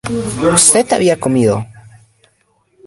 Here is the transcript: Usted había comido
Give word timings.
Usted 0.51 0.93
había 0.93 1.15
comido 1.19 1.55